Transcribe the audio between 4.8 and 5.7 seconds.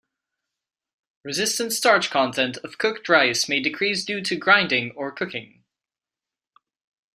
or cooking.